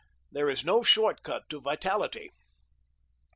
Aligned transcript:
There 0.31 0.49
is 0.49 0.65
no 0.65 0.81
short 0.81 1.21
cut 1.21 1.43
to 1.51 1.61
vitality. 1.61 2.31